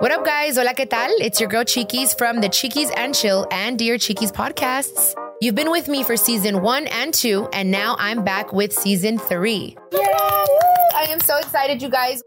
What 0.00 0.12
up, 0.12 0.24
guys? 0.24 0.56
Hola, 0.56 0.72
¿qué 0.72 0.88
tal? 0.88 1.10
It's 1.20 1.40
your 1.40 1.50
girl 1.50 1.62
Chiquis 1.62 2.14
from 2.14 2.40
the 2.40 2.48
Chiquis 2.48 2.90
and 2.96 3.14
Chill 3.14 3.46
and 3.50 3.78
Dear 3.78 3.98
Chiquis 3.98 4.32
podcasts. 4.32 5.14
You've 5.42 5.54
been 5.54 5.70
with 5.70 5.88
me 5.88 6.04
for 6.04 6.16
season 6.16 6.62
one 6.62 6.86
and 6.86 7.12
two, 7.12 7.50
and 7.52 7.70
now 7.70 7.96
I'm 7.98 8.24
back 8.24 8.50
with 8.50 8.72
season 8.72 9.18
three. 9.18 9.76
Yeah! 9.92 9.98
I 10.00 11.06
am 11.10 11.20
so 11.20 11.36
excited, 11.36 11.82
you 11.82 11.90
guys. 11.90 12.22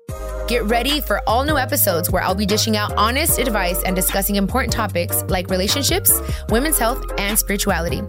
Get 0.47 0.63
ready 0.65 1.01
for 1.01 1.28
all 1.28 1.44
new 1.46 1.57
episodes 1.57 2.12
where 2.12 2.21
I'll 2.21 2.36
be 2.36 2.46
dishing 2.46 2.78
out 2.78 2.94
honest 2.96 3.39
advice 3.39 3.82
and 3.82 3.96
discussing 3.96 4.36
important 4.36 4.71
topics 4.71 5.24
like 5.28 5.50
relationships, 5.50 6.14
women's 6.50 6.78
health, 6.78 7.04
and 7.18 7.40
spirituality. 7.40 8.04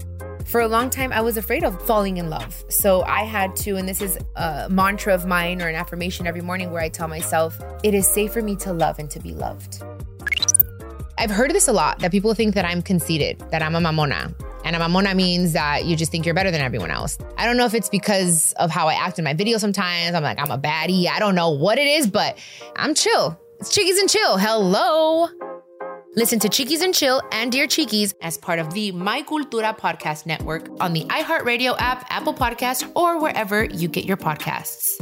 For 0.45 0.61
a 0.61 0.69
long 0.69 0.91
time, 0.91 1.13
I 1.13 1.21
was 1.21 1.37
afraid 1.37 1.65
of 1.65 1.81
falling 1.87 2.19
in 2.19 2.31
love. 2.31 2.65
So 2.69 3.03
I 3.03 3.25
had 3.25 3.57
to, 3.57 3.77
and 3.77 3.89
this 3.89 4.01
is 4.01 4.19
a 4.37 4.69
mantra 4.71 5.15
of 5.15 5.27
mine 5.27 5.61
or 5.61 5.69
an 5.69 5.75
affirmation 5.75 6.27
every 6.27 6.43
morning 6.43 6.71
where 6.71 6.83
I 6.83 6.89
tell 6.89 7.09
myself, 7.09 7.61
it 7.83 7.95
is 7.95 8.07
safe 8.07 8.33
for 8.33 8.43
me 8.43 8.55
to 8.57 8.73
love 8.73 8.99
and 8.99 9.11
to 9.11 9.19
be 9.19 9.33
loved. 9.33 9.83
I've 11.19 11.31
heard 11.31 11.51
this 11.51 11.67
a 11.67 11.73
lot 11.73 11.99
that 12.01 12.11
people 12.11 12.35
think 12.35 12.55
that 12.55 12.65
I'm 12.65 12.83
conceited, 12.83 13.41
that 13.51 13.63
I'm 13.63 13.75
a 13.75 13.81
mamona. 13.81 14.35
And 14.65 14.77
a 14.77 14.79
mamona 14.79 15.15
means 15.17 15.53
that 15.53 15.87
you 15.87 15.97
just 15.97 16.13
think 16.13 16.25
you're 16.25 16.35
better 16.35 16.51
than 16.51 16.61
everyone 16.61 16.91
else. 16.91 17.19
I 17.37 17.47
don't 17.47 17.57
know 17.57 17.67
if 17.67 17.75
it's 17.75 17.89
because 17.89 18.53
of 18.55 18.71
how 18.71 18.89
I 18.89 18.95
act 18.95 19.19
in 19.19 19.25
my 19.25 19.35
videos 19.35 19.61
sometimes. 19.61 20.15
I'm 20.15 20.23
like, 20.23 20.39
I'm 20.39 20.51
a 20.51 20.59
baddie. 20.59 21.07
I 21.07 21.19
don't 21.19 21.35
know 21.35 21.51
what 21.51 21.79
it 21.79 21.87
is, 21.87 22.07
but 22.07 22.39
I'm 22.77 22.95
chill. 22.95 23.39
It's 23.61 23.75
Chiquis 23.75 23.99
and 23.99 24.09
Chill. 24.09 24.39
Hello. 24.39 25.29
Listen 26.17 26.39
to 26.39 26.49
Chiquis 26.49 26.81
and 26.81 26.95
Chill 26.95 27.21
and 27.33 27.51
Dear 27.51 27.67
Chiquis 27.67 28.15
as 28.23 28.39
part 28.39 28.61
of 28.61 28.73
the 28.73 28.93
My 28.93 29.23
Cultura 29.23 29.77
podcast 29.77 30.27
network 30.27 30.69
on 30.81 30.93
the 30.93 31.05
iHeartRadio 31.07 31.75
app, 31.81 32.07
Apple 32.09 32.33
Podcasts, 32.33 32.89
or 32.95 33.21
wherever 33.21 33.65
you 33.65 33.89
get 33.89 34.05
your 34.05 34.17
podcasts. 34.17 34.95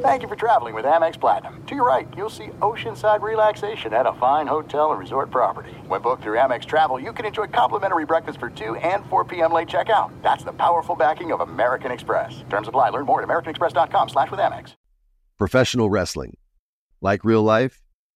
Thank 0.00 0.22
you 0.22 0.28
for 0.28 0.36
traveling 0.36 0.74
with 0.74 0.86
Amex 0.86 1.20
Platinum. 1.20 1.62
To 1.66 1.74
your 1.74 1.84
right, 1.84 2.08
you'll 2.16 2.30
see 2.30 2.46
oceanside 2.60 3.20
relaxation 3.20 3.92
at 3.92 4.06
a 4.06 4.14
fine 4.14 4.46
hotel 4.46 4.90
and 4.90 4.98
resort 4.98 5.30
property. 5.30 5.72
When 5.86 6.00
booked 6.00 6.22
through 6.22 6.38
Amex 6.38 6.64
Travel, 6.64 6.98
you 6.98 7.12
can 7.12 7.26
enjoy 7.26 7.48
complimentary 7.48 8.06
breakfast 8.06 8.40
for 8.40 8.48
2 8.48 8.76
and 8.76 9.04
4 9.06 9.24
p.m. 9.26 9.52
late 9.52 9.68
checkout. 9.68 10.10
That's 10.22 10.44
the 10.44 10.52
powerful 10.52 10.96
backing 10.96 11.30
of 11.30 11.40
American 11.40 11.92
Express. 11.92 12.42
Terms 12.48 12.68
apply. 12.68 12.88
Learn 12.88 13.04
more 13.04 13.20
at 13.20 13.28
americanexpress.com 13.28 14.08
slash 14.08 14.30
with 14.30 14.40
Amex. 14.40 14.74
Professional 15.36 15.90
wrestling, 15.90 16.38
like 17.02 17.22
real 17.22 17.42
life, 17.42 17.82